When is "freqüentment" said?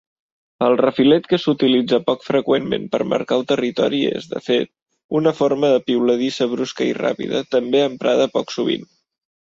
2.29-2.89